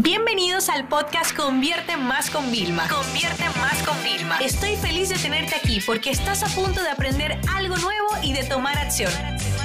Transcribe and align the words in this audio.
Bienvenidos 0.00 0.68
al 0.68 0.86
podcast 0.86 1.36
Convierte 1.36 1.96
Más 1.96 2.30
con 2.30 2.52
Vilma. 2.52 2.86
Convierte 2.88 3.42
Más 3.58 3.82
con 3.82 4.00
Vilma. 4.04 4.38
Estoy 4.38 4.76
feliz 4.76 5.08
de 5.08 5.16
tenerte 5.16 5.56
aquí 5.56 5.80
porque 5.84 6.10
estás 6.10 6.44
a 6.44 6.46
punto 6.54 6.80
de 6.80 6.88
aprender 6.88 7.36
algo 7.52 7.76
nuevo 7.78 8.06
y 8.22 8.32
de 8.32 8.44
tomar 8.44 8.78
acción. 8.78 9.10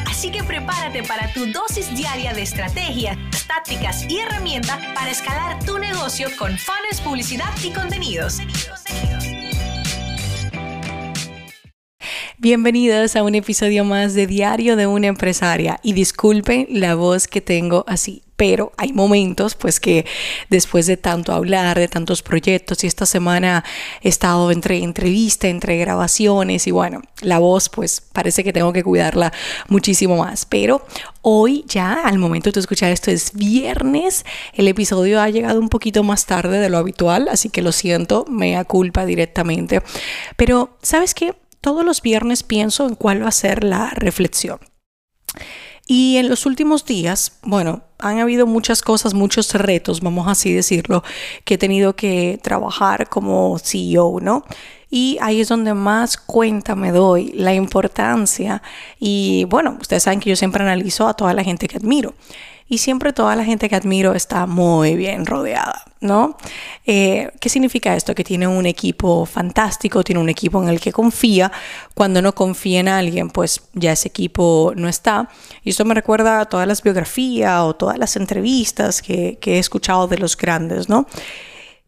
Así 0.08 0.32
que 0.32 0.44
prepárate 0.44 1.04
para 1.04 1.32
tu 1.34 1.46
dosis 1.52 1.96
diaria 1.96 2.34
de 2.34 2.42
estrategias, 2.42 3.16
tácticas 3.46 4.10
y 4.10 4.22
herramientas 4.22 4.80
para 4.96 5.12
escalar 5.12 5.63
tu 5.65 5.78
negocio 5.78 6.28
con 6.40 6.58
fans, 6.58 7.00
publicidad 7.04 7.54
y 7.63 7.70
contenidos. 7.70 8.40
Bienvenidos 12.40 13.15
a 13.15 13.22
un 13.22 13.36
episodio 13.36 13.86
más 13.86 14.15
de 14.15 14.26
Diario 14.26 14.76
de 14.78 14.88
una 14.88 15.08
empresaria 15.08 15.79
y 15.84 15.94
disculpen 15.94 16.66
la 16.72 16.95
voz 16.95 17.27
que 17.27 17.40
tengo 17.40 17.86
así 17.88 18.23
pero 18.36 18.72
hay 18.77 18.94
momentos 18.94 19.55
pues 19.55 19.80
que 19.80 20.05
después 20.49 20.88
de 20.88 20.98
tanto 20.98 21.34
hablar, 21.34 21.77
de 21.77 21.88
tantos 21.88 22.23
proyectos 22.23 22.84
y 22.84 22.88
esta 22.88 23.05
semana 23.05 23.63
he 24.02 24.09
estado 24.09 24.52
entre 24.52 24.77
entrevista, 24.80 25.48
entre 25.48 25.77
grabaciones 25.77 26.67
y 26.67 26.71
bueno, 26.71 27.02
la 27.21 27.40
voz 27.40 27.70
pues 27.70 28.02
parece 28.02 28.43
que 28.43 28.54
tengo 28.54 28.73
que 28.73 28.84
cuidarla 28.84 29.31
muchísimo 29.67 30.17
más, 30.17 30.45
pero 30.45 30.85
hoy 31.21 31.63
ya 31.67 31.93
al 31.93 32.17
momento 32.17 32.52
de 32.52 32.59
escuchar 32.59 32.91
esto 32.91 33.12
es 33.12 33.34
viernes, 33.34 34.26
el 34.54 34.68
episodio 34.68 35.21
ha 35.21 35.29
llegado 35.29 35.59
un 35.59 35.70
poquito 35.70 36.04
más 36.04 36.26
tarde 36.26 36.59
de 36.59 36.70
lo 36.70 36.77
habitual, 36.77 37.27
así 37.29 37.49
que 37.49 37.62
lo 37.62 37.71
siento, 37.71 38.26
me 38.29 38.54
culpa 38.65 39.05
directamente, 39.05 39.81
pero 40.35 40.77
¿sabes 40.81 41.13
qué? 41.13 41.35
Todos 41.62 41.85
los 41.85 42.02
viernes 42.02 42.43
pienso 42.43 42.88
en 42.88 42.95
cuál 42.95 43.23
va 43.23 43.29
a 43.29 43.31
ser 43.31 43.63
la 43.63 43.90
reflexión. 43.91 44.59
Y 45.85 46.17
en 46.17 46.29
los 46.29 46.45
últimos 46.45 46.85
días, 46.85 47.33
bueno, 47.43 47.81
han 47.99 48.19
habido 48.19 48.47
muchas 48.47 48.81
cosas, 48.81 49.13
muchos 49.13 49.53
retos, 49.53 50.01
vamos 50.01 50.27
así 50.27 50.53
decirlo, 50.53 51.03
que 51.43 51.55
he 51.55 51.57
tenido 51.57 51.95
que 51.95 52.39
trabajar 52.41 53.09
como 53.09 53.59
CEO, 53.59 54.20
¿no? 54.21 54.45
Y 54.90 55.17
ahí 55.21 55.41
es 55.41 55.49
donde 55.49 55.73
más 55.73 56.17
cuenta 56.17 56.75
me 56.75 56.91
doy 56.91 57.31
la 57.34 57.53
importancia. 57.53 58.62
Y 58.99 59.45
bueno, 59.49 59.77
ustedes 59.81 60.03
saben 60.03 60.20
que 60.20 60.29
yo 60.29 60.35
siempre 60.35 60.63
analizo 60.63 61.07
a 61.07 61.15
toda 61.15 61.34
la 61.34 61.43
gente 61.43 61.67
que 61.67 61.77
admiro 61.77 62.13
y 62.67 62.79
siempre 62.79 63.13
toda 63.13 63.35
la 63.35 63.43
gente 63.43 63.69
que 63.69 63.75
admiro 63.75 64.14
está 64.14 64.45
muy 64.45 64.95
bien 64.95 65.25
rodeada, 65.25 65.83
¿no? 66.02 66.38
Eh, 66.86 67.31
¿Qué 67.39 67.50
significa 67.50 67.95
esto? 67.95 68.16
Que 68.16 68.23
tiene 68.23 68.47
un 68.47 68.66
equipo 68.66 69.25
fantástico, 69.25 70.03
tiene 70.03 70.22
un 70.22 70.30
equipo 70.30 70.61
en 70.61 70.69
el 70.69 70.80
que 70.80 70.91
confía. 70.91 71.52
Cuando 71.94 72.22
no 72.22 72.34
confía 72.34 72.80
en 72.80 72.88
alguien, 72.88 73.30
pues 73.30 73.61
ya 73.73 73.91
ese 73.91 74.08
equipo 74.08 74.73
no 74.75 74.88
está. 74.88 75.30
Y 75.64 75.72
esto 75.72 75.86
me 75.86 75.94
recuerda 75.94 76.39
a 76.39 76.45
todas 76.45 76.67
las 76.67 76.81
biografías 76.81 77.61
o 77.61 77.75
todas 77.75 77.97
las 77.97 78.16
entrevistas 78.16 79.02
que, 79.02 79.38
que 79.39 79.56
he 79.56 79.59
escuchado 79.59 80.08
de 80.08 80.17
los 80.17 80.38
grandes, 80.38 80.89
¿no? 80.89 81.08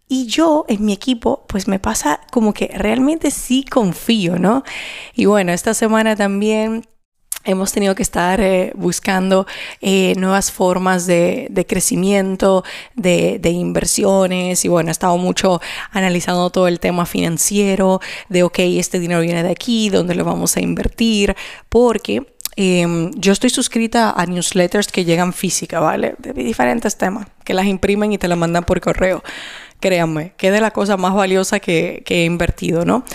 Y 0.07 0.27
yo 0.27 0.65
en 0.67 0.85
mi 0.85 0.93
equipo, 0.93 1.45
pues 1.47 1.67
me 1.67 1.79
pasa 1.79 2.21
como 2.31 2.53
que 2.53 2.67
realmente 2.67 3.31
sí 3.31 3.63
confío, 3.63 4.37
¿no? 4.37 4.63
Y 5.15 5.25
bueno, 5.25 5.51
esta 5.51 5.73
semana 5.73 6.15
también 6.15 6.85
hemos 7.45 7.71
tenido 7.71 7.95
que 7.95 8.03
estar 8.03 8.41
eh, 8.41 8.71
buscando 8.75 9.47
eh, 9.81 10.13
nuevas 10.17 10.51
formas 10.51 11.05
de, 11.05 11.65
crecimiento, 11.67 12.63
de, 12.95 13.39
inversiones 13.49 14.65
y 14.65 14.67
bueno, 14.67 14.89
he 14.89 14.91
estado 14.91 15.17
mucho 15.17 15.61
analizando 15.91 16.49
todo 16.49 16.67
el 16.67 16.79
tema 16.79 17.05
financiero, 17.05 18.01
de 18.29 18.43
ok, 18.43 18.59
este 18.59 18.99
dinero 18.99 19.21
viene 19.21 19.43
de 19.43 19.51
aquí, 19.51 19.89
dónde 19.89 20.15
lo 20.15 20.25
vamos 20.25 20.57
a 20.57 20.61
invertir, 20.61 21.35
porque 21.69 22.25
em, 22.55 23.11
yo 23.15 23.31
estoy 23.31 23.49
suscrita 23.49 24.11
a 24.11 24.25
newsletters 24.25 24.87
que 24.87 25.05
llegan 25.05 25.33
física, 25.33 25.79
¿vale? 25.79 26.15
De 26.17 26.33
diferentes 26.33 26.97
temas, 26.97 27.27
que 27.43 27.53
las 27.53 27.65
imprimen 27.65 28.11
y 28.11 28.17
te 28.17 28.27
las 28.27 28.37
mandan 28.37 28.63
por 28.63 28.81
correo 28.81 29.23
créanme, 29.85 30.33
que 30.35 30.47
es 30.47 30.53
de 30.53 30.61
la 30.61 30.71
cosa 30.71 30.97
más 30.97 31.13
valiosa 31.13 31.59
que, 31.59 32.03
he 32.07 32.23
invertido, 32.23 32.85
¿no? 32.85 33.05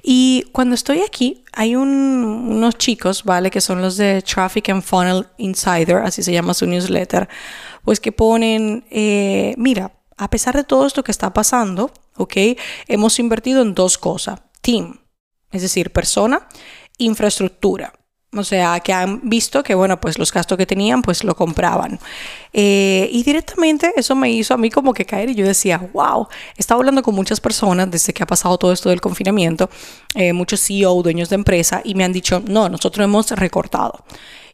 Y 0.00 0.44
cuando 0.52 0.76
estoy 0.76 1.00
aquí, 1.00 1.42
hay 1.52 1.74
unos 1.74 2.78
chicos, 2.78 3.24
¿vale? 3.24 3.50
Que 3.50 3.60
son 3.60 3.82
los 3.82 3.96
de 3.96 4.22
Traffic 4.22 4.68
and 4.68 4.84
Funnel 4.84 5.26
Insider, 5.38 5.96
así 5.96 6.22
se 6.22 6.32
llama 6.32 6.54
su 6.54 6.68
newsletter, 6.68 7.28
pues 7.84 7.98
que 7.98 8.12
ponen, 8.12 8.84
eh, 8.92 9.54
mira, 9.58 9.90
a 10.16 10.30
pesar 10.30 10.54
de 10.54 10.62
todo 10.62 10.86
esto 10.86 11.02
que 11.02 11.10
está 11.10 11.32
pasando, 11.32 11.90
¿ok? 12.16 12.36
Hemos 12.86 13.18
invertido 13.18 13.62
en 13.62 13.74
dos 13.74 13.98
cosas, 13.98 14.40
team, 14.60 15.00
es 15.50 15.62
decir, 15.62 15.90
persona, 15.90 16.46
infraestructura. 16.96 17.92
O 18.36 18.44
sea, 18.44 18.78
que 18.78 18.92
han 18.92 19.28
visto 19.28 19.64
que, 19.64 19.74
bueno, 19.74 20.00
pues 20.00 20.16
los 20.16 20.32
gastos 20.32 20.56
que 20.56 20.64
tenían, 20.64 21.02
pues 21.02 21.24
lo 21.24 21.34
compraban. 21.34 21.98
Eh, 22.52 23.08
y 23.10 23.24
directamente 23.24 23.92
eso 23.96 24.14
me 24.14 24.30
hizo 24.30 24.54
a 24.54 24.56
mí 24.56 24.70
como 24.70 24.94
que 24.94 25.04
caer 25.04 25.30
y 25.30 25.34
yo 25.34 25.44
decía, 25.44 25.78
wow, 25.92 26.28
he 26.56 26.60
estado 26.60 26.78
hablando 26.78 27.02
con 27.02 27.12
muchas 27.16 27.40
personas 27.40 27.90
desde 27.90 28.12
que 28.12 28.22
ha 28.22 28.26
pasado 28.26 28.56
todo 28.56 28.72
esto 28.72 28.88
del 28.88 29.00
confinamiento, 29.00 29.68
eh, 30.14 30.32
muchos 30.32 30.60
CEO, 30.64 31.02
dueños 31.02 31.28
de 31.28 31.34
empresa, 31.34 31.82
y 31.82 31.96
me 31.96 32.04
han 32.04 32.12
dicho, 32.12 32.40
no, 32.46 32.68
nosotros 32.68 33.04
hemos 33.04 33.32
recortado. 33.32 34.04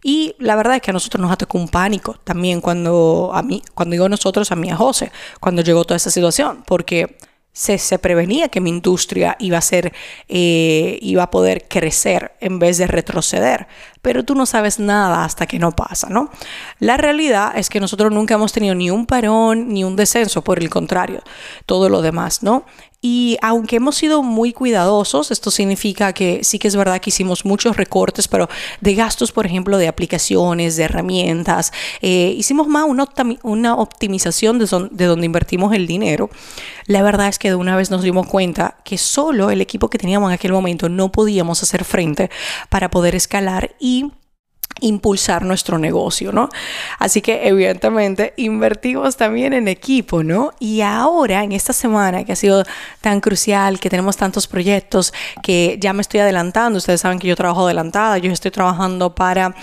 Y 0.03 0.35
la 0.39 0.57
verdad 0.57 0.77
es 0.77 0.81
que 0.83 0.91
a 0.91 0.95
nosotros 0.95 1.21
nos 1.21 1.31
atacó 1.31 1.59
un 1.59 1.69
pánico 1.69 2.15
también 2.25 2.63
cuando 2.63 3.31
a 3.35 3.43
mí, 3.43 3.63
cuando 3.75 3.93
digo 3.93 4.09
nosotros, 4.09 4.51
a 4.53 4.57
mí 4.57 4.71
a 4.71 4.77
José, 4.77 5.13
cuando 5.39 5.61
llegó 5.61 5.85
toda 5.85 5.97
esa 5.97 6.11
situación, 6.11 6.65
porque 6.67 7.19
se, 7.57 7.99
prevenía 7.99 8.49
que 8.49 8.61
mi 8.61 8.69
industria 8.69 9.35
iba 9.39 9.57
a 9.57 9.63
ser, 9.63 9.95
eh, 10.29 10.99
iba 11.01 11.23
a 11.23 11.31
poder 11.31 11.67
crecer 11.69 12.33
en 12.41 12.59
vez 12.59 12.77
de 12.77 12.87
retroceder. 12.87 13.67
Pero 14.07 14.25
tú 14.25 14.37
no 14.37 14.47
sabes 14.47 14.79
nada 14.79 15.25
hasta 15.25 15.49
que 15.49 15.59
no 15.59 15.73
pasa, 15.73 16.09
¿no? 16.09 16.31
La 16.79 16.97
realidad 16.97 17.59
es 17.59 17.69
que 17.69 17.81
nosotros 17.81 18.13
nunca 18.13 18.35
hemos 18.35 18.53
tenido 18.53 18.77
ni 18.77 18.89
un 18.89 19.05
parón 19.05 19.75
ni 19.75 19.83
un 19.83 19.97
descenso, 19.97 20.45
por 20.45 20.61
el 20.61 20.71
contrario, 20.71 21.25
todo 21.67 21.89
lo 21.89 22.03
demás, 22.03 22.45
¿no? 22.45 22.65
Y 23.09 23.37
aunque 23.43 23.77
hemos 23.77 23.95
sido 23.95 24.23
muy 24.23 24.53
cuidadosos, 24.53 25.31
esto 25.31 25.51
significa 25.51 26.13
que 26.13 26.43
sí 26.43 26.59
que 26.59 26.67
es 26.67 26.75
verdad 26.75 27.01
que 27.01 27.11
hicimos 27.11 27.45
muchos 27.45 27.77
recortes, 27.77 28.27
pero 28.27 28.49
de 28.81 28.95
gastos, 28.95 29.33
por 29.33 29.47
ejemplo, 29.47 29.79
de 29.79 29.87
aplicaciones, 29.87 30.77
de 30.77 30.85
herramientas, 30.85 31.73
eh, 32.01 32.35
hicimos 32.37 32.67
más 32.67 32.85
una, 32.89 33.07
una 33.43 33.75
optimización 33.77 34.59
de, 34.59 34.89
de 34.91 35.05
donde 35.05 35.27
invertimos 35.27 35.75
el 35.75 35.87
dinero. 35.87 36.31
La 36.87 37.03
verdad 37.03 37.29
es 37.29 37.39
que 37.39 37.49
de 37.49 37.55
una 37.55 37.77
vez 37.77 37.91
nos 37.91 38.03
dimos 38.03 38.27
cuenta 38.27 38.79
que 38.83 38.99
solo 38.99 39.51
el 39.51 39.61
equipo 39.61 39.89
que 39.89 39.99
teníamos 39.99 40.31
en 40.31 40.35
aquel 40.35 40.53
momento 40.53 40.89
no 40.89 41.13
podíamos 41.13 41.63
hacer 41.63 41.85
frente 41.85 42.31
para 42.71 42.91
poder 42.91 43.15
escalar 43.15 43.77
y 43.79 43.96
impulsar 44.81 45.45
nuestro 45.45 45.79
negocio, 45.79 46.33
¿no? 46.33 46.49
Así 46.99 47.23
que 47.23 47.49
evidentemente 47.49 48.35
invertimos 48.37 49.17
también 49.17 49.53
en 49.53 49.69
equipo, 49.69 50.23
¿no? 50.23 50.53
Y 50.59 50.83
ahora, 50.83 51.43
en 51.43 51.53
esta 51.53 51.73
semana 51.73 52.25
que 52.25 52.33
ha 52.33 52.37
sido 52.37 52.65
tan 53.01 53.21
crucial, 53.21 53.81
que 53.81 53.91
tenemos 53.91 54.17
tantos 54.17 54.47
proyectos, 54.47 55.13
que 55.43 55.79
ya 55.81 55.93
me 55.93 56.03
estoy 56.03 56.21
adelantando, 56.21 56.79
ustedes 56.79 57.01
saben 57.01 57.19
que 57.19 57.29
yo 57.29 57.37
trabajo 57.37 57.65
adelantada, 57.65 58.19
yo 58.19 58.31
estoy 58.31 58.51
trabajando 58.51 59.15
para 59.15 59.55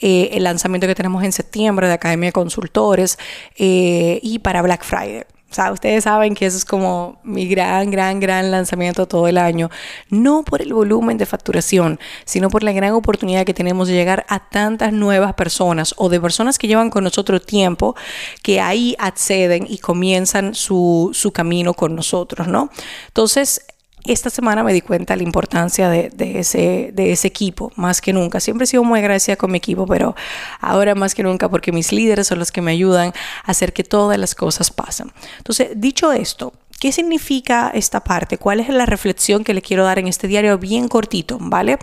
eh, 0.00 0.30
el 0.32 0.44
lanzamiento 0.44 0.86
que 0.86 0.94
tenemos 0.94 1.24
en 1.24 1.32
septiembre 1.32 1.88
de 1.88 1.94
Academia 1.94 2.28
de 2.28 2.32
Consultores 2.32 3.18
eh, 3.56 4.20
y 4.22 4.38
para 4.38 4.62
Black 4.62 4.84
Friday. 4.84 5.24
O 5.50 5.54
sea, 5.54 5.72
ustedes 5.72 6.04
saben 6.04 6.34
que 6.34 6.46
eso 6.46 6.56
es 6.56 6.64
como 6.64 7.18
mi 7.24 7.46
gran, 7.48 7.90
gran, 7.90 8.20
gran 8.20 8.50
lanzamiento 8.52 9.06
todo 9.06 9.26
el 9.26 9.36
año. 9.36 9.68
No 10.08 10.44
por 10.44 10.62
el 10.62 10.72
volumen 10.72 11.18
de 11.18 11.26
facturación, 11.26 11.98
sino 12.24 12.50
por 12.50 12.62
la 12.62 12.72
gran 12.72 12.92
oportunidad 12.92 13.44
que 13.44 13.54
tenemos 13.54 13.88
de 13.88 13.94
llegar 13.94 14.24
a 14.28 14.48
tantas 14.48 14.92
nuevas 14.92 15.34
personas 15.34 15.92
o 15.96 16.08
de 16.08 16.20
personas 16.20 16.56
que 16.56 16.68
llevan 16.68 16.90
con 16.90 17.02
nosotros 17.02 17.44
tiempo, 17.44 17.96
que 18.42 18.60
ahí 18.60 18.94
acceden 18.98 19.66
y 19.68 19.78
comienzan 19.78 20.54
su, 20.54 21.10
su 21.12 21.32
camino 21.32 21.74
con 21.74 21.96
nosotros, 21.96 22.46
¿no? 22.46 22.70
Entonces, 23.08 23.62
esta 24.04 24.30
semana 24.30 24.64
me 24.64 24.72
di 24.72 24.80
cuenta 24.80 25.14
de 25.14 25.18
la 25.18 25.22
importancia 25.24 25.88
de, 25.88 26.10
ese, 26.38 27.26
equipo, 27.26 27.72
más 27.76 28.00
que 28.00 28.12
nunca. 28.12 28.40
Siempre 28.40 28.64
he 28.64 28.66
sido 28.66 28.84
muy 28.84 28.98
agradecida 28.98 29.36
con 29.36 29.50
mi 29.50 29.58
equipo, 29.58 29.86
pero 29.86 30.14
ahora 30.60 30.94
más 30.94 31.14
que 31.14 31.22
nunca 31.22 31.48
porque 31.48 31.72
mis 31.72 31.92
líderes 31.92 32.26
son 32.26 32.38
los 32.38 32.50
que 32.50 32.62
me 32.62 32.72
ayudan 32.72 33.12
a 33.44 33.50
hacer 33.50 33.72
que 33.72 33.84
todas 33.84 34.18
las 34.18 34.34
cosas 34.34 34.70
pasen. 34.70 35.12
Entonces, 35.38 35.70
dicho 35.76 36.12
esto, 36.12 36.52
¿qué 36.78 36.92
significa 36.92 37.70
esta 37.74 38.02
parte? 38.02 38.38
¿Cuál 38.38 38.60
es 38.60 38.68
la 38.68 38.86
reflexión 38.86 39.44
que 39.44 39.54
le 39.54 39.62
quiero 39.62 39.84
dar 39.84 39.98
en 39.98 40.08
este 40.08 40.28
diario 40.28 40.58
bien 40.58 40.88
cortito? 40.88 41.38
¿Vale? 41.40 41.78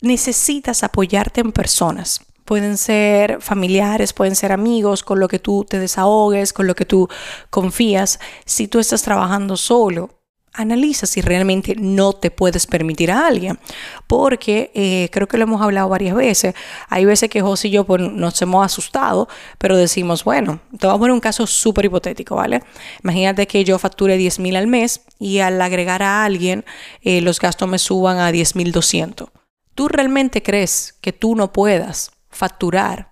Necesitas 0.00 0.82
apoyarte 0.82 1.40
en 1.40 1.52
personas 1.52 2.22
pueden 2.50 2.78
ser 2.78 3.40
familiares, 3.40 4.12
pueden 4.12 4.34
ser 4.34 4.50
amigos, 4.50 5.04
con 5.04 5.20
lo 5.20 5.28
que 5.28 5.38
tú 5.38 5.64
te 5.68 5.78
desahogues, 5.78 6.52
con 6.52 6.66
lo 6.66 6.74
que 6.74 6.84
tú 6.84 7.08
confías. 7.48 8.18
Si 8.44 8.66
tú 8.66 8.80
estás 8.80 9.02
trabajando 9.02 9.56
solo, 9.56 10.19
analiza 10.52 11.06
si 11.06 11.20
realmente 11.20 11.74
no 11.76 12.12
te 12.12 12.30
puedes 12.30 12.66
permitir 12.66 13.10
a 13.10 13.26
alguien. 13.26 13.58
Porque 14.06 14.70
eh, 14.74 15.08
creo 15.12 15.28
que 15.28 15.38
lo 15.38 15.44
hemos 15.44 15.62
hablado 15.62 15.88
varias 15.88 16.14
veces. 16.14 16.54
Hay 16.88 17.04
veces 17.04 17.30
que 17.30 17.40
José 17.40 17.68
y 17.68 17.72
yo 17.72 17.84
pues, 17.84 18.00
nos 18.02 18.40
hemos 18.42 18.64
asustado, 18.64 19.28
pero 19.58 19.76
decimos, 19.76 20.24
bueno, 20.24 20.60
te 20.78 20.86
a 20.86 20.98
poner 20.98 21.12
un 21.12 21.20
caso 21.20 21.46
súper 21.46 21.84
hipotético, 21.86 22.36
¿vale? 22.36 22.62
Imagínate 23.02 23.46
que 23.46 23.64
yo 23.64 23.78
facture 23.78 24.16
10 24.16 24.38
mil 24.40 24.56
al 24.56 24.66
mes 24.66 25.02
y 25.18 25.38
al 25.38 25.60
agregar 25.60 26.02
a 26.02 26.24
alguien 26.24 26.64
eh, 27.02 27.20
los 27.20 27.40
gastos 27.40 27.68
me 27.68 27.78
suban 27.78 28.18
a 28.18 28.32
10 28.32 28.56
mil 28.56 28.72
200. 28.72 29.28
¿Tú 29.74 29.88
realmente 29.88 30.42
crees 30.42 30.94
que 31.00 31.12
tú 31.12 31.36
no 31.36 31.52
puedas 31.52 32.10
facturar 32.28 33.10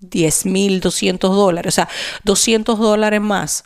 10 0.00 0.46
mil, 0.46 0.80
200 0.80 1.34
dólares, 1.34 1.74
o 1.74 1.76
sea, 1.76 1.88
200 2.24 2.78
dólares 2.78 3.20
más. 3.20 3.64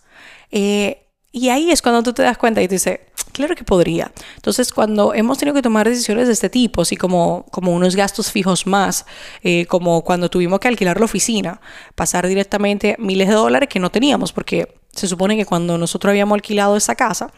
Eh, 0.50 1.09
y 1.32 1.49
ahí 1.49 1.71
es 1.71 1.82
cuando 1.82 2.03
tú 2.03 2.12
te 2.12 2.23
das 2.23 2.38
cuenta 2.38 2.62
y 2.62 2.69
te 2.69 2.76
dices, 2.76 3.00
claro 3.34 3.54
que 3.54 3.64
podría. 3.64 4.12
Entonces, 4.36 4.72
cuando 4.72 5.12
hemos 5.12 5.36
tenido 5.36 5.54
que 5.54 5.60
tomar 5.60 5.86
decisiones 5.86 6.26
de 6.28 6.32
este 6.32 6.48
tipo, 6.48 6.81
así 6.81 6.96
como, 6.96 7.44
como 7.50 7.72
unos 7.72 7.96
gastos 7.96 8.31
fijos 8.32 8.66
más, 8.66 9.04
eh, 9.42 9.66
como 9.66 10.02
cuando 10.02 10.31
tuvimos 10.31 10.60
que 10.60 10.69
alquilar 10.69 10.98
la 10.98 11.04
oficina, 11.04 11.60
pasar 11.94 12.26
directamente 12.26 12.96
miles 12.98 13.28
de 13.28 13.34
dólares 13.34 13.69
que 13.69 13.81
no 13.81 13.90
teníamos, 13.90 14.32
porque 14.32 14.75
se 14.92 15.08
supone 15.08 15.36
que 15.36 15.44
cuando 15.44 15.76
nosotros 15.76 16.10
habíamos 16.10 16.36
alquilado 16.36 16.76
esa 16.76 16.94
casa, 16.94 17.32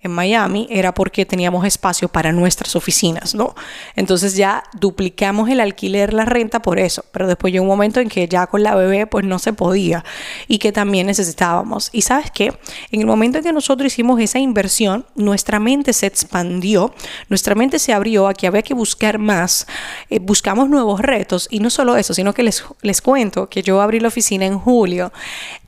en 0.00 0.12
Miami 0.12 0.66
era 0.70 0.94
porque 0.94 1.26
teníamos 1.26 1.64
espacio 1.66 2.08
para 2.08 2.32
nuestras 2.32 2.76
oficinas, 2.76 3.34
¿no? 3.34 3.54
Entonces 3.96 4.36
ya 4.36 4.62
duplicamos 4.78 5.50
el 5.50 5.60
alquiler, 5.60 6.14
la 6.14 6.24
renta 6.24 6.62
por 6.62 6.78
eso, 6.78 7.04
pero 7.10 7.26
después 7.26 7.52
llegó 7.52 7.64
un 7.64 7.68
momento 7.68 8.00
en 8.00 8.08
que 8.08 8.28
ya 8.28 8.46
con 8.46 8.62
la 8.62 8.74
bebé 8.74 9.06
pues 9.06 9.24
no 9.24 9.38
se 9.38 9.52
podía 9.52 10.04
y 10.46 10.58
que 10.58 10.70
también 10.70 11.06
necesitábamos. 11.08 11.90
Y 11.92 12.02
sabes 12.02 12.30
qué, 12.30 12.52
en 12.92 13.00
el 13.00 13.06
momento 13.06 13.38
en 13.38 13.44
que 13.44 13.52
nosotros 13.52 13.92
hicimos 13.92 14.20
esa 14.20 14.38
inversión, 14.38 15.04
nuestra 15.16 15.58
mente 15.58 15.92
se 15.92 16.06
expandió, 16.06 16.94
nuestra 17.28 17.54
mente 17.54 17.78
se 17.78 17.92
abrió 17.92 18.28
a 18.28 18.34
que 18.34 18.46
había 18.46 18.62
que 18.62 18.74
buscar 18.74 19.18
más, 19.18 19.66
eh, 20.10 20.20
buscamos 20.20 20.68
nuevos 20.68 21.00
retos 21.00 21.48
y 21.50 21.58
no 21.58 21.70
solo 21.70 21.96
eso, 21.96 22.14
sino 22.14 22.34
que 22.34 22.44
les, 22.44 22.64
les 22.82 23.02
cuento 23.02 23.48
que 23.48 23.62
yo 23.62 23.80
abrí 23.80 23.98
la 23.98 24.08
oficina 24.08 24.46
en 24.46 24.58
julio 24.58 25.12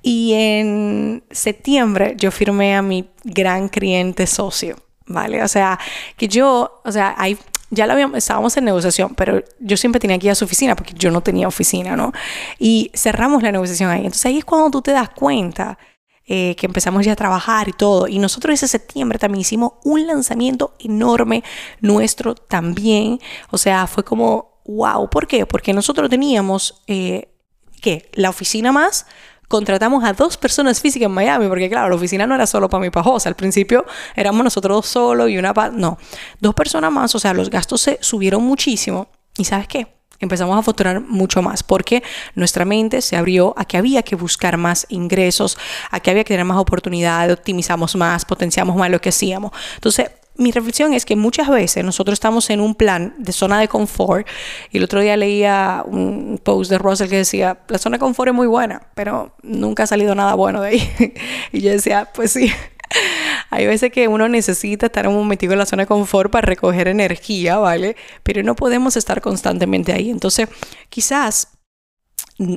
y 0.02 0.32
en 0.34 1.24
septiembre 1.30 2.14
yo 2.16 2.30
firmé 2.30 2.74
a 2.74 2.82
mi 2.82 3.08
gran 3.24 3.68
cliente 3.68 4.26
socio, 4.26 4.76
¿vale? 5.06 5.42
O 5.42 5.48
sea, 5.48 5.78
que 6.16 6.28
yo, 6.28 6.80
o 6.84 6.92
sea, 6.92 7.14
ahí 7.18 7.36
ya 7.70 7.84
habíamos, 7.84 8.18
estábamos 8.18 8.56
en 8.56 8.64
negociación, 8.64 9.14
pero 9.14 9.42
yo 9.60 9.76
siempre 9.76 10.00
tenía 10.00 10.18
que 10.18 10.26
ir 10.26 10.32
a 10.32 10.34
su 10.34 10.44
oficina 10.44 10.74
porque 10.74 10.92
yo 10.94 11.10
no 11.10 11.20
tenía 11.20 11.46
oficina, 11.46 11.96
¿no? 11.96 12.12
Y 12.58 12.90
cerramos 12.94 13.42
la 13.42 13.52
negociación 13.52 13.90
ahí. 13.90 14.00
Entonces 14.00 14.26
ahí 14.26 14.38
es 14.38 14.44
cuando 14.44 14.70
tú 14.70 14.82
te 14.82 14.90
das 14.90 15.10
cuenta 15.10 15.78
eh, 16.26 16.54
que 16.56 16.66
empezamos 16.66 17.04
ya 17.04 17.12
a 17.12 17.16
trabajar 17.16 17.68
y 17.68 17.72
todo. 17.72 18.08
Y 18.08 18.18
nosotros 18.18 18.54
ese 18.54 18.68
septiembre 18.68 19.18
también 19.18 19.40
hicimos 19.40 19.72
un 19.84 20.06
lanzamiento 20.06 20.74
enorme 20.80 21.44
nuestro 21.80 22.34
también. 22.34 23.20
O 23.50 23.58
sea, 23.58 23.86
fue 23.86 24.04
como, 24.04 24.60
wow, 24.64 25.08
¿por 25.08 25.26
qué? 25.26 25.46
Porque 25.46 25.72
nosotros 25.72 26.10
teníamos, 26.10 26.82
eh, 26.88 27.32
¿qué? 27.80 28.10
La 28.14 28.30
oficina 28.30 28.72
más 28.72 29.06
contratamos 29.50 30.04
a 30.04 30.12
dos 30.12 30.36
personas 30.36 30.80
físicas 30.80 31.06
en 31.06 31.12
Miami, 31.12 31.48
porque 31.48 31.68
claro, 31.68 31.88
la 31.88 31.96
oficina 31.96 32.24
no 32.24 32.36
era 32.36 32.46
solo 32.46 32.68
para 32.68 32.82
mi 32.82 32.90
pajosa, 32.90 33.28
al 33.28 33.34
principio 33.34 33.84
éramos 34.14 34.44
nosotros 34.44 34.76
dos 34.76 34.86
solos 34.86 35.28
y 35.28 35.38
una... 35.38 35.52
No, 35.72 35.98
dos 36.38 36.54
personas 36.54 36.92
más, 36.92 37.12
o 37.16 37.18
sea, 37.18 37.34
los 37.34 37.50
gastos 37.50 37.80
se 37.80 37.98
subieron 38.00 38.44
muchísimo. 38.44 39.08
¿Y 39.36 39.44
sabes 39.44 39.66
qué? 39.66 39.88
empezamos 40.20 40.56
a 40.58 40.62
facturar 40.62 41.00
mucho 41.00 41.40
más 41.40 41.62
porque 41.62 42.02
nuestra 42.34 42.66
mente 42.66 43.00
se 43.00 43.16
abrió 43.16 43.54
a 43.56 43.64
que 43.64 43.78
había 43.78 44.02
que 44.02 44.14
buscar 44.16 44.58
más 44.58 44.86
ingresos, 44.90 45.56
a 45.90 45.98
que 45.98 46.10
había 46.10 46.24
que 46.24 46.34
tener 46.34 46.44
más 46.44 46.58
oportunidades, 46.58 47.32
optimizamos 47.32 47.96
más, 47.96 48.24
potenciamos 48.26 48.76
más 48.76 48.90
lo 48.90 49.00
que 49.00 49.08
hacíamos. 49.08 49.50
Entonces, 49.76 50.10
mi 50.40 50.52
reflexión 50.52 50.94
es 50.94 51.04
que 51.04 51.16
muchas 51.16 51.48
veces 51.48 51.84
nosotros 51.84 52.14
estamos 52.14 52.48
en 52.48 52.60
un 52.60 52.74
plan 52.74 53.14
de 53.18 53.32
zona 53.32 53.60
de 53.60 53.68
confort 53.68 54.26
y 54.70 54.78
el 54.78 54.84
otro 54.84 55.00
día 55.00 55.16
leía 55.16 55.84
un 55.84 56.40
post 56.42 56.70
de 56.70 56.78
Russell 56.78 57.10
que 57.10 57.18
decía, 57.18 57.58
la 57.68 57.78
zona 57.78 57.96
de 57.96 58.00
confort 58.00 58.28
es 58.28 58.34
muy 58.34 58.46
buena, 58.46 58.82
pero 58.94 59.34
nunca 59.42 59.82
ha 59.82 59.86
salido 59.86 60.14
nada 60.14 60.34
bueno 60.34 60.62
de 60.62 60.68
ahí. 60.68 61.14
y 61.52 61.60
yo 61.60 61.70
decía, 61.70 62.08
pues 62.14 62.32
sí. 62.32 62.50
Hay 63.50 63.66
veces 63.66 63.92
que 63.92 64.08
uno 64.08 64.28
necesita 64.28 64.86
estar 64.86 65.06
un 65.06 65.14
momentico 65.14 65.52
en 65.52 65.58
la 65.58 65.66
zona 65.66 65.82
de 65.82 65.86
confort 65.86 66.30
para 66.30 66.46
recoger 66.46 66.88
energía, 66.88 67.58
¿vale? 67.58 67.96
Pero 68.22 68.42
no 68.42 68.56
podemos 68.56 68.96
estar 68.96 69.20
constantemente 69.20 69.92
ahí. 69.92 70.10
Entonces, 70.10 70.48
quizás 70.88 71.48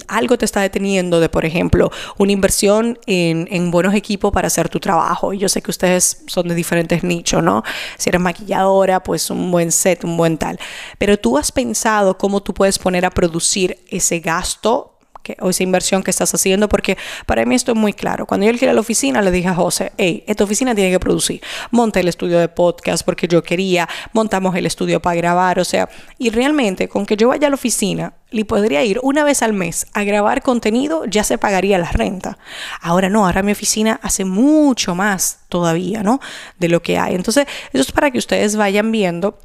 algo 0.08 0.38
te 0.38 0.46
está 0.46 0.62
deteniendo 0.62 1.20
de, 1.20 1.30
por 1.30 1.46
ejemplo, 1.46 1.92
una 2.18 2.32
inversión 2.32 3.00
en, 3.06 3.72
buenos 3.72 3.94
equipos 3.96 4.32
para 4.32 4.48
hacer 4.48 4.70
tu 4.70 4.80
trabajo. 4.80 5.34
Yo 5.34 5.50
sé 5.50 5.62
que 5.62 5.72
ustedes 5.72 6.24
son 6.28 6.48
de 6.48 6.56
diferentes 6.56 7.04
nichos, 7.04 7.44
¿no? 7.44 7.64
Si 7.98 8.10
eres 8.10 8.22
maquilladora, 8.22 9.04
pues 9.04 9.30
un 9.30 9.52
buen 9.52 9.72
set, 9.72 10.04
un 10.04 10.18
buen 10.18 10.38
tal. 10.38 10.60
Pero 10.98 11.18
tú 11.18 11.38
has 11.38 11.52
pensado 11.52 12.18
cómo 12.18 12.42
tú 12.42 12.54
puedes 12.54 12.78
poner 12.80 13.06
a 13.06 13.10
producir 13.10 13.80
ese 13.90 14.20
gasto 14.20 14.93
o 15.40 15.50
esa 15.50 15.64
inversión 15.64 16.04
que 16.04 16.12
estás 16.12 16.34
haciendo, 16.34 16.70
porque 16.70 16.98
para 17.26 17.46
mí 17.46 17.56
esto 17.56 17.72
es 17.72 17.78
muy 17.78 17.94
claro. 17.94 18.26
Cuando 18.26 18.46
yo 18.46 18.52
alquilé 18.52 18.74
la 18.74 18.82
oficina, 18.82 19.22
le 19.22 19.32
dije 19.32 19.48
a 19.48 19.56
José, 19.56 19.92
hey, 19.98 20.24
esta 20.28 20.44
oficina 20.44 20.76
tiene 20.76 20.92
que 20.92 21.00
producir. 21.00 21.42
Monté 21.72 22.02
el 22.02 22.08
estudio 22.08 22.40
de 22.40 22.50
podcast 22.50 23.04
porque 23.06 23.28
yo 23.28 23.44
quería, 23.44 23.88
montamos 24.12 24.56
el 24.56 24.66
estudio 24.66 25.02
para 25.02 25.16
grabar, 25.16 25.60
o 25.60 25.66
sea, 25.66 25.90
y 26.18 26.30
realmente 26.30 26.88
con 26.88 27.06
que 27.06 27.16
yo 27.16 27.30
vaya 27.30 27.48
a 27.48 27.50
la 27.50 27.56
oficina, 27.56 28.14
le 28.32 28.46
podría 28.46 28.84
ir 28.84 29.00
una 29.04 29.24
vez 29.24 29.44
al 29.44 29.54
mes 29.54 29.86
a 29.94 30.04
grabar 30.04 30.42
contenido, 30.42 31.06
ya 31.06 31.24
se 31.24 31.38
pagaría 31.38 31.78
la 31.78 31.92
renta. 31.92 32.40
Ahora 32.82 33.08
no, 33.10 33.26
ahora 33.26 33.44
mi 33.44 33.52
oficina 33.52 34.00
hace 34.02 34.26
mucho 34.26 34.96
más 34.96 35.40
todavía, 35.50 36.02
¿no? 36.02 36.20
De 36.58 36.68
lo 36.68 36.82
que 36.82 36.98
hay. 36.98 37.14
Entonces, 37.14 37.46
eso 37.72 37.82
es 37.82 37.92
para 37.92 38.10
que 38.10 38.18
ustedes 38.18 38.56
vayan 38.56 38.92
viendo 38.92 39.38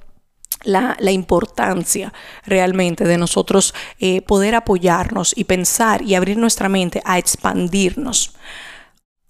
la, 0.65 0.97
importancia 1.11 2.13
realmente 2.45 3.05
de 3.05 3.19
nosotros 3.19 3.75
eh, 3.99 4.23
poder 4.23 4.55
apoyarnos 4.55 5.33
y 5.37 5.45
pensar 5.45 6.03
y 6.03 6.15
abrir 6.15 6.37
nuestra 6.37 6.69
mente 6.69 7.01
a 7.05 7.19
expandirnos. 7.19 8.33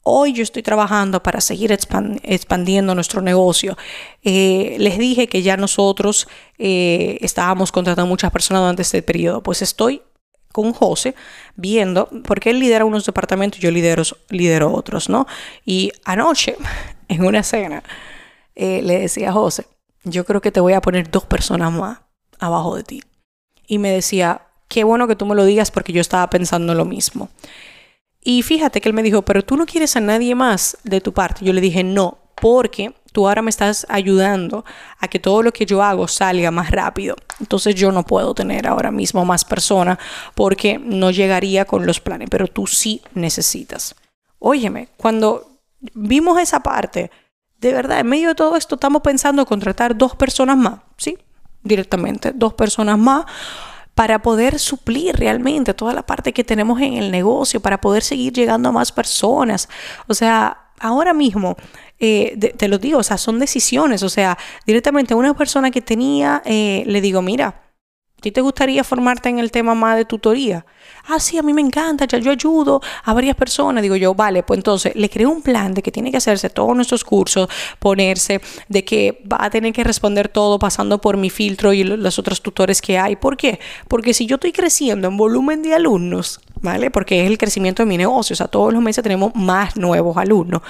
Hoy 0.02 0.32
yo 0.32 0.42
estoy 0.42 0.62
trabajando 0.62 1.22
para 1.22 1.40
seguir 1.42 1.70
expandiendo 1.70 2.94
nuestro 2.94 3.20
negocio. 3.20 3.76
Eh, 4.22 4.76
les 4.78 4.96
dije 4.96 5.28
que 5.28 5.42
ya 5.42 5.58
nosotros 5.58 6.28
eh, 6.56 7.18
estábamos 7.20 7.70
contratando 7.72 8.08
muchas 8.08 8.30
personas 8.30 8.62
durante 8.62 8.82
este 8.82 9.02
periodo. 9.02 9.42
Pues 9.42 9.60
estoy 9.60 10.00
con 10.50 10.72
José 10.72 11.14
viendo, 11.56 12.08
porque 12.24 12.50
él 12.50 12.58
lidera 12.58 12.86
unos 12.86 13.04
departamentos 13.04 13.58
y 13.60 13.62
yo 13.62 13.70
lidero, 13.70 14.02
lidero 14.30 14.72
otros, 14.72 15.10
¿no? 15.10 15.26
Y 15.66 15.92
anoche, 16.06 16.56
en 17.08 17.26
una 17.26 17.42
cena, 17.42 17.82
le 18.56 19.00
decía 19.00 19.28
a 19.28 19.32
José, 19.32 19.66
yo 20.04 20.24
creo 20.24 20.40
que 20.40 20.52
te 20.52 20.60
voy 20.60 20.72
a 20.72 20.80
poner 20.80 21.10
dos 21.10 21.24
personas 21.24 21.72
más 21.72 22.00
abajo 22.38 22.76
de 22.76 22.84
ti. 22.84 23.02
Y 23.66 23.78
me 23.78 23.90
decía, 23.90 24.42
qué 24.68 24.84
bueno 24.84 25.08
que 25.08 25.16
tú 25.16 25.26
me 25.26 25.34
lo 25.34 25.44
digas 25.44 25.70
porque 25.70 25.92
yo 25.92 26.00
estaba 26.00 26.28
pensando 26.30 26.74
lo 26.74 26.84
mismo. 26.84 27.28
Y 28.22 28.42
fíjate 28.42 28.80
que 28.80 28.88
él 28.88 28.94
me 28.94 29.02
dijo, 29.02 29.22
pero 29.22 29.44
tú 29.44 29.56
no 29.56 29.66
quieres 29.66 29.96
a 29.96 30.00
nadie 30.00 30.34
más 30.34 30.78
de 30.84 31.00
tu 31.00 31.12
parte. 31.12 31.44
Yo 31.44 31.52
le 31.52 31.60
dije, 31.60 31.84
no, 31.84 32.18
porque 32.40 32.94
tú 33.12 33.26
ahora 33.26 33.42
me 33.42 33.50
estás 33.50 33.86
ayudando 33.88 34.64
a 34.98 35.08
que 35.08 35.18
todo 35.18 35.42
lo 35.42 35.52
que 35.52 35.66
yo 35.66 35.82
hago 35.82 36.08
salga 36.08 36.50
más 36.50 36.70
rápido. 36.70 37.16
Entonces 37.40 37.74
yo 37.74 37.92
no 37.92 38.04
puedo 38.04 38.34
tener 38.34 38.66
ahora 38.66 38.90
mismo 38.90 39.24
más 39.24 39.44
personas 39.44 39.98
porque 40.34 40.78
no 40.78 41.10
llegaría 41.10 41.64
con 41.64 41.86
los 41.86 42.00
planes, 42.00 42.28
pero 42.30 42.46
tú 42.46 42.66
sí 42.66 43.02
necesitas. 43.14 43.94
Óyeme, 44.38 44.88
cuando 44.96 45.48
vimos 45.94 46.40
esa 46.40 46.60
parte, 46.60 47.10
de 47.60 47.72
verdad, 47.72 48.00
en 48.00 48.06
medio 48.06 48.28
de 48.28 48.34
todo 48.34 48.56
esto 48.56 48.76
estamos 48.76 49.02
pensando 49.02 49.44
contratar 49.46 49.96
dos 49.96 50.14
personas 50.14 50.56
más, 50.56 50.80
¿sí? 50.96 51.18
Directamente, 51.62 52.32
dos 52.34 52.54
personas 52.54 52.98
más 52.98 53.26
para 53.94 54.22
poder 54.22 54.60
suplir 54.60 55.16
realmente 55.16 55.74
toda 55.74 55.92
la 55.92 56.06
parte 56.06 56.32
que 56.32 56.44
tenemos 56.44 56.80
en 56.80 56.94
el 56.94 57.10
negocio, 57.10 57.60
para 57.60 57.80
poder 57.80 58.04
seguir 58.04 58.32
llegando 58.32 58.68
a 58.68 58.72
más 58.72 58.92
personas. 58.92 59.68
O 60.06 60.14
sea, 60.14 60.68
ahora 60.78 61.12
mismo, 61.12 61.56
eh, 61.98 62.36
te 62.56 62.68
lo 62.68 62.78
digo, 62.78 63.00
o 63.00 63.02
sea, 63.02 63.18
son 63.18 63.40
decisiones. 63.40 64.04
O 64.04 64.08
sea, 64.08 64.38
directamente 64.66 65.14
una 65.14 65.34
persona 65.34 65.72
que 65.72 65.80
tenía, 65.80 66.42
eh, 66.44 66.84
le 66.86 67.00
digo, 67.00 67.22
mira, 67.22 67.62
¿A 68.18 68.20
ti 68.20 68.32
te 68.32 68.40
gustaría 68.40 68.82
formarte 68.82 69.28
en 69.28 69.38
el 69.38 69.52
tema 69.52 69.76
más 69.76 69.96
de 69.96 70.04
tutoría? 70.04 70.66
Ah, 71.06 71.20
sí, 71.20 71.38
a 71.38 71.42
mí 71.42 71.54
me 71.54 71.60
encanta, 71.60 72.04
ya 72.04 72.18
yo 72.18 72.32
ayudo 72.32 72.80
a 73.04 73.14
varias 73.14 73.36
personas. 73.36 73.80
Digo 73.80 73.94
yo, 73.94 74.12
vale, 74.12 74.42
pues 74.42 74.58
entonces 74.58 74.92
le 74.96 75.08
creo 75.08 75.30
un 75.30 75.40
plan 75.40 75.72
de 75.72 75.82
que 75.82 75.92
tiene 75.92 76.10
que 76.10 76.16
hacerse 76.16 76.50
todos 76.50 76.74
nuestros 76.74 77.04
cursos, 77.04 77.48
ponerse, 77.78 78.40
de 78.68 78.84
que 78.84 79.22
va 79.32 79.44
a 79.44 79.50
tener 79.50 79.72
que 79.72 79.84
responder 79.84 80.28
todo 80.28 80.58
pasando 80.58 81.00
por 81.00 81.16
mi 81.16 81.30
filtro 81.30 81.72
y 81.72 81.84
los 81.84 82.18
otros 82.18 82.42
tutores 82.42 82.82
que 82.82 82.98
hay. 82.98 83.14
¿Por 83.14 83.36
qué? 83.36 83.60
Porque 83.86 84.12
si 84.12 84.26
yo 84.26 84.34
estoy 84.34 84.50
creciendo 84.50 85.06
en 85.06 85.16
volumen 85.16 85.62
de 85.62 85.74
alumnos, 85.74 86.40
¿vale? 86.60 86.90
Porque 86.90 87.22
es 87.22 87.30
el 87.30 87.38
crecimiento 87.38 87.84
de 87.84 87.86
mi 87.86 87.98
negocio, 87.98 88.34
o 88.34 88.36
sea, 88.36 88.48
todos 88.48 88.72
los 88.72 88.82
meses 88.82 89.04
tenemos 89.04 89.32
más 89.36 89.76
nuevos 89.76 90.16
alumnos. 90.16 90.62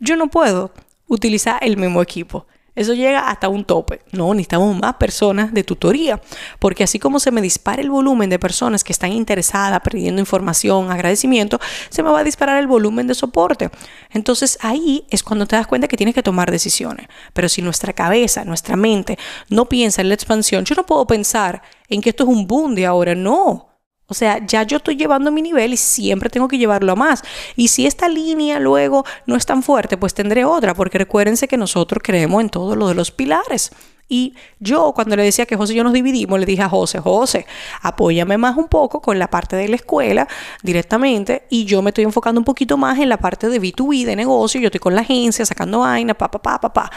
Yo 0.00 0.16
no 0.16 0.28
puedo 0.28 0.70
utilizar 1.08 1.64
el 1.64 1.78
mismo 1.78 2.02
equipo. 2.02 2.46
Eso 2.80 2.94
llega 2.94 3.28
hasta 3.28 3.50
un 3.50 3.66
tope. 3.66 4.00
No, 4.10 4.32
necesitamos 4.32 4.74
más 4.74 4.94
personas 4.94 5.52
de 5.52 5.64
tutoría, 5.64 6.18
porque 6.58 6.82
así 6.82 6.98
como 6.98 7.20
se 7.20 7.30
me 7.30 7.42
dispara 7.42 7.82
el 7.82 7.90
volumen 7.90 8.30
de 8.30 8.38
personas 8.38 8.84
que 8.84 8.94
están 8.94 9.12
interesadas, 9.12 9.82
pidiendo 9.82 10.18
información, 10.18 10.90
agradecimiento, 10.90 11.60
se 11.90 12.02
me 12.02 12.08
va 12.08 12.20
a 12.20 12.24
disparar 12.24 12.58
el 12.58 12.66
volumen 12.66 13.06
de 13.06 13.14
soporte. 13.14 13.68
Entonces 14.08 14.56
ahí 14.62 15.04
es 15.10 15.22
cuando 15.22 15.44
te 15.44 15.56
das 15.56 15.66
cuenta 15.66 15.88
que 15.88 15.98
tienes 15.98 16.14
que 16.14 16.22
tomar 16.22 16.50
decisiones. 16.50 17.06
Pero 17.34 17.50
si 17.50 17.60
nuestra 17.60 17.92
cabeza, 17.92 18.46
nuestra 18.46 18.76
mente 18.76 19.18
no 19.50 19.68
piensa 19.68 20.00
en 20.00 20.08
la 20.08 20.14
expansión, 20.14 20.64
yo 20.64 20.74
no 20.74 20.86
puedo 20.86 21.06
pensar 21.06 21.60
en 21.90 22.00
que 22.00 22.08
esto 22.08 22.22
es 22.22 22.30
un 22.30 22.46
boom 22.46 22.74
de 22.74 22.86
ahora, 22.86 23.14
no. 23.14 23.69
O 24.10 24.14
sea, 24.14 24.44
ya 24.44 24.64
yo 24.64 24.78
estoy 24.78 24.96
llevando 24.96 25.30
mi 25.30 25.40
nivel 25.40 25.72
y 25.72 25.76
siempre 25.76 26.28
tengo 26.28 26.48
que 26.48 26.58
llevarlo 26.58 26.92
a 26.92 26.96
más. 26.96 27.22
Y 27.54 27.68
si 27.68 27.86
esta 27.86 28.08
línea 28.08 28.58
luego 28.58 29.04
no 29.26 29.36
es 29.36 29.46
tan 29.46 29.62
fuerte, 29.62 29.96
pues 29.96 30.14
tendré 30.14 30.44
otra, 30.44 30.74
porque 30.74 30.98
recuérdense 30.98 31.46
que 31.46 31.56
nosotros 31.56 32.02
creemos 32.04 32.40
en 32.42 32.50
todo 32.50 32.74
lo 32.74 32.88
de 32.88 32.94
los 32.94 33.12
pilares. 33.12 33.70
Y 34.08 34.34
yo 34.58 34.92
cuando 34.92 35.14
le 35.14 35.22
decía 35.22 35.46
que 35.46 35.56
José 35.56 35.72
y 35.72 35.76
yo 35.76 35.84
nos 35.84 35.92
dividimos, 35.92 36.40
le 36.40 36.44
dije 36.44 36.62
a 36.62 36.68
José, 36.68 36.98
José, 36.98 37.46
apóyame 37.80 38.36
más 38.36 38.56
un 38.56 38.66
poco 38.66 39.00
con 39.00 39.20
la 39.20 39.28
parte 39.30 39.54
de 39.54 39.68
la 39.68 39.76
escuela 39.76 40.26
directamente 40.64 41.44
y 41.48 41.64
yo 41.64 41.80
me 41.80 41.90
estoy 41.90 42.02
enfocando 42.02 42.40
un 42.40 42.44
poquito 42.44 42.76
más 42.76 42.98
en 42.98 43.08
la 43.08 43.18
parte 43.18 43.48
de 43.48 43.60
B2B, 43.60 44.04
de 44.04 44.16
negocio, 44.16 44.60
yo 44.60 44.66
estoy 44.66 44.80
con 44.80 44.96
la 44.96 45.02
agencia 45.02 45.46
sacando 45.46 45.78
vaina, 45.78 46.14
pa, 46.14 46.28
pa, 46.28 46.42
pa, 46.42 46.60
pa, 46.60 46.72
pa. 46.72 46.90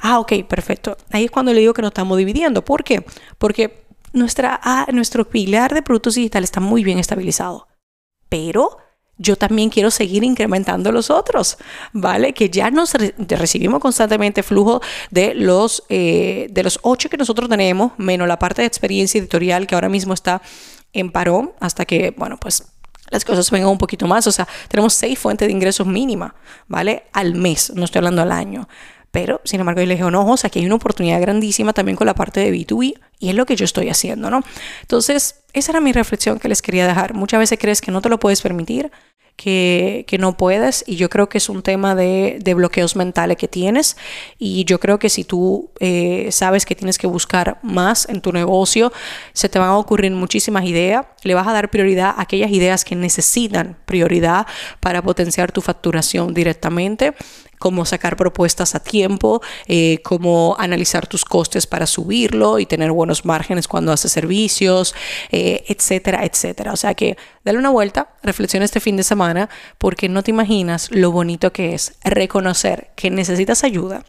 Ah, 0.00 0.20
ok, 0.20 0.44
perfecto. 0.48 0.96
Ahí 1.10 1.24
es 1.24 1.30
cuando 1.32 1.52
le 1.52 1.58
digo 1.58 1.74
que 1.74 1.82
nos 1.82 1.90
estamos 1.90 2.16
dividiendo. 2.16 2.64
¿Por 2.64 2.84
qué? 2.84 3.04
Porque 3.36 3.89
nuestra, 4.12 4.60
nuestro 4.92 5.28
pilar 5.28 5.74
de 5.74 5.82
productos 5.82 6.14
digitales 6.14 6.48
está 6.48 6.60
muy 6.60 6.84
bien 6.84 6.98
estabilizado. 6.98 7.68
Pero 8.28 8.78
yo 9.20 9.36
también 9.36 9.68
quiero 9.68 9.90
seguir 9.90 10.24
incrementando 10.24 10.92
los 10.92 11.10
otros, 11.10 11.58
¿vale? 11.92 12.32
Que 12.32 12.48
ya 12.48 12.70
nos 12.70 12.94
recibimos 12.94 13.80
constantemente 13.80 14.42
flujo 14.42 14.80
de 15.10 15.34
los, 15.34 15.82
eh, 15.90 16.46
de 16.50 16.62
los 16.62 16.78
ocho 16.82 17.10
que 17.10 17.18
nosotros 17.18 17.48
tenemos, 17.48 17.92
menos 17.98 18.26
la 18.26 18.38
parte 18.38 18.62
de 18.62 18.66
experiencia 18.66 19.20
editorial 19.20 19.66
que 19.66 19.74
ahora 19.74 19.90
mismo 19.90 20.14
está 20.14 20.40
en 20.94 21.12
parón 21.12 21.52
hasta 21.60 21.84
que, 21.84 22.14
bueno, 22.16 22.38
pues 22.40 22.64
las 23.10 23.24
cosas 23.24 23.50
vengan 23.50 23.68
un 23.68 23.78
poquito 23.78 24.06
más. 24.06 24.26
O 24.26 24.32
sea, 24.32 24.48
tenemos 24.68 24.94
seis 24.94 25.18
fuentes 25.18 25.48
de 25.48 25.52
ingresos 25.52 25.86
mínima, 25.86 26.34
¿vale? 26.66 27.04
Al 27.12 27.34
mes, 27.34 27.72
no 27.74 27.84
estoy 27.84 27.98
hablando 27.98 28.22
al 28.22 28.32
año. 28.32 28.68
Pero, 29.10 29.40
sin 29.44 29.60
embargo, 29.60 29.80
yo 29.80 29.86
le 29.86 29.94
dije, 29.94 30.08
no, 30.10 30.34
aquí 30.42 30.60
hay 30.60 30.66
una 30.66 30.76
oportunidad 30.76 31.20
grandísima 31.20 31.72
también 31.72 31.96
con 31.96 32.06
la 32.06 32.14
parte 32.14 32.40
de 32.40 32.52
B2B 32.52 32.94
y 33.18 33.28
es 33.28 33.34
lo 33.34 33.44
que 33.44 33.56
yo 33.56 33.64
estoy 33.64 33.88
haciendo, 33.88 34.30
¿no? 34.30 34.42
Entonces, 34.82 35.42
esa 35.52 35.72
era 35.72 35.80
mi 35.80 35.92
reflexión 35.92 36.38
que 36.38 36.48
les 36.48 36.62
quería 36.62 36.86
dejar. 36.86 37.14
Muchas 37.14 37.40
veces 37.40 37.58
crees 37.60 37.80
que 37.80 37.90
no 37.90 38.00
te 38.02 38.08
lo 38.08 38.20
puedes 38.20 38.40
permitir, 38.40 38.90
que, 39.36 40.04
que, 40.06 40.18
no 40.18 40.36
puedes 40.36 40.84
y 40.86 40.96
yo 40.96 41.08
creo 41.08 41.30
que 41.30 41.38
es 41.38 41.48
un 41.48 41.62
tema 41.62 41.94
de, 41.94 42.38
de, 42.42 42.52
bloqueos 42.52 42.94
mentales 42.94 43.38
que 43.38 43.48
tienes 43.48 43.96
y 44.38 44.64
yo 44.64 44.78
creo 44.78 44.98
que 44.98 45.08
si 45.08 45.24
tú 45.24 45.70
eh, 45.80 46.28
sabes 46.30 46.66
que 46.66 46.74
tienes 46.74 46.98
que 46.98 47.06
buscar 47.06 47.58
más 47.62 48.06
en 48.10 48.20
tu 48.20 48.32
negocio, 48.32 48.92
se 49.32 49.48
te 49.48 49.58
van 49.58 49.70
a 49.70 49.78
ocurrir 49.78 50.12
muchísimas 50.12 50.66
ideas, 50.66 51.06
le 51.22 51.32
vas 51.32 51.48
a 51.48 51.54
dar 51.54 51.70
prioridad 51.70 52.14
a 52.18 52.20
aquellas 52.20 52.50
ideas 52.50 52.84
que 52.84 52.96
necesitan 52.96 53.78
prioridad 53.86 54.46
para 54.78 55.00
potenciar 55.00 55.52
tu 55.52 55.62
facturación 55.62 56.34
directamente 56.34 57.14
cómo 57.60 57.84
sacar 57.84 58.16
propuestas 58.16 58.74
a 58.74 58.80
tiempo, 58.80 59.42
eh, 59.66 60.00
cómo 60.02 60.56
analizar 60.58 61.06
tus 61.06 61.26
costes 61.26 61.66
para 61.66 61.86
subirlo 61.86 62.58
y 62.58 62.64
tener 62.64 62.90
buenos 62.90 63.26
márgenes 63.26 63.68
cuando 63.68 63.92
haces 63.92 64.10
servicios, 64.10 64.94
eh, 65.30 65.62
etcétera, 65.68 66.24
etcétera. 66.24 66.72
O 66.72 66.76
sea 66.76 66.94
que 66.94 67.18
dale 67.44 67.58
una 67.58 67.68
vuelta, 67.68 68.14
reflexiona 68.22 68.64
este 68.64 68.80
fin 68.80 68.96
de 68.96 69.02
semana, 69.02 69.50
porque 69.76 70.08
no 70.08 70.22
te 70.22 70.30
imaginas 70.30 70.90
lo 70.90 71.12
bonito 71.12 71.52
que 71.52 71.74
es 71.74 71.92
reconocer 72.02 72.92
que 72.96 73.10
necesitas 73.10 73.62
ayuda, 73.62 74.06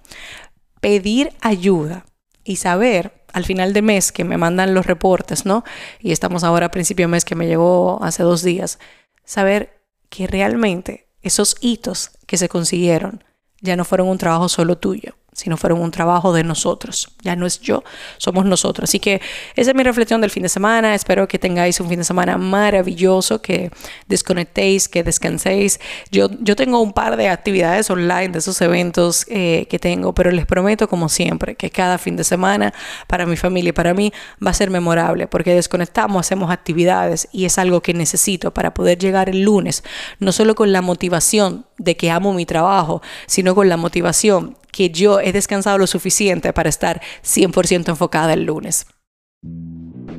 pedir 0.80 1.34
ayuda 1.42 2.06
y 2.46 2.56
saber 2.56 3.26
al 3.34 3.44
final 3.44 3.74
de 3.74 3.82
mes 3.82 4.14
que 4.14 4.24
me 4.24 4.38
mandan 4.38 4.74
los 4.74 4.86
reportes, 4.86 5.46
¿no? 5.46 5.66
Y 6.00 6.14
estamos 6.14 6.46
ahora 6.46 6.68
a 6.68 6.72
principio 6.72 7.04
de 7.04 7.12
mes 7.12 7.26
que 7.26 7.36
me 7.36 7.48
llegó 7.48 8.02
hace 8.02 8.24
dos 8.24 8.44
días, 8.44 8.80
saber 9.26 9.84
que 10.10 10.26
realmente 10.26 11.10
esos 11.22 11.58
hitos 11.60 12.12
que 12.28 12.38
se 12.38 12.48
consiguieron 12.48 13.26
ya 13.62 13.76
no 13.76 13.86
fueron 13.86 14.08
un 14.08 14.18
trabajo 14.18 14.50
solo 14.50 14.78
tuyo, 14.78 15.14
sino 15.34 15.56
fueron 15.56 15.82
un 15.82 15.92
trabajo 15.92 16.34
de 16.34 16.44
nosotros. 16.44 17.10
Ya 17.22 17.36
no 17.36 17.46
es 17.46 17.60
yo, 17.62 17.84
somos 18.18 18.46
nosotros. 18.46 18.90
Así 18.90 19.00
que 19.00 19.22
esa 19.56 19.72
es 19.72 19.76
mi 19.76 19.84
reflexión 19.84 20.20
del 20.20 20.30
fin 20.30 20.44
de 20.44 20.50
semana. 20.50 20.94
Espero 20.94 21.28
que 21.28 21.40
tengáis 21.40 21.80
un 21.80 21.88
fin 21.88 22.00
de 22.00 22.04
semana 22.04 22.38
maravilloso, 22.38 23.42
que 23.42 23.72
desconectéis, 24.08 24.90
que 24.90 25.04
descanséis. 25.04 25.80
Yo, 26.12 26.28
yo 26.42 26.56
tengo 26.56 26.82
un 26.82 26.92
par 26.92 27.16
de 27.16 27.30
actividades 27.30 27.90
online 27.90 28.30
de 28.30 28.40
esos 28.40 28.60
eventos 28.62 29.26
eh, 29.30 29.68
que 29.70 29.80
tengo, 29.80 30.14
pero 30.14 30.32
les 30.32 30.46
prometo, 30.46 30.90
como 30.90 31.08
siempre, 31.08 31.56
que 31.56 31.70
cada 31.70 31.98
fin 31.98 32.18
de 32.18 32.26
semana 32.26 32.74
para 33.08 33.26
mi 33.26 33.38
familia 33.38 33.70
y 33.70 33.74
para 33.74 33.94
mí 33.94 34.12
va 34.46 34.52
a 34.52 34.54
ser 34.54 34.70
memorable, 34.70 35.28
porque 35.28 35.56
desconectamos, 35.56 36.20
hacemos 36.20 36.52
actividades 36.52 37.30
y 37.32 37.46
es 37.46 37.58
algo 37.58 37.82
que 37.82 37.94
necesito 37.94 38.54
para 38.54 38.74
poder 38.74 38.98
llegar 38.98 39.30
el 39.30 39.44
lunes, 39.44 39.84
no 40.20 40.32
solo 40.32 40.56
con 40.56 40.74
la 40.74 40.82
motivación 40.82 41.66
de 41.78 41.96
que 41.98 42.12
amo 42.12 42.34
mi 42.34 42.46
trabajo, 42.46 43.02
sino 43.28 43.56
con 43.56 43.70
la 43.70 43.78
motivación 43.78 44.58
que 44.72 44.90
yo 44.90 45.20
he 45.20 45.32
descansado 45.32 45.78
lo 45.78 45.88
suficiente 45.88 46.54
para 46.54 46.70
estar 46.70 47.02
100% 47.24 47.90
enfocada 47.90 48.34
el 48.34 48.46
lunes. 48.46 48.86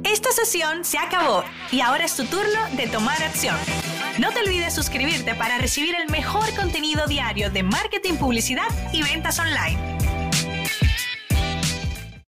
Esta 0.05 0.33
sesión 0.33 0.85
se 0.85 0.99
acabó 0.99 1.45
y 1.71 1.81
ahora 1.81 2.05
es 2.05 2.17
tu 2.17 2.25
turno 2.25 2.61
de 2.77 2.89
tomar 2.89 3.23
acción. 3.23 3.57
No 4.19 4.31
te 4.31 4.41
olvides 4.41 4.75
suscribirte 4.75 5.35
para 5.35 5.59
recibir 5.59 5.95
el 5.95 6.11
mejor 6.11 6.55
contenido 6.55 7.07
diario 7.07 7.51
de 7.51 7.63
marketing, 7.63 8.15
publicidad 8.15 8.67
y 8.93 9.03
ventas 9.03 9.39
online. 9.39 9.79